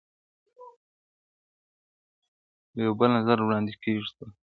[2.83, 4.29] يو بل نظر وړلاندي کيږي تل,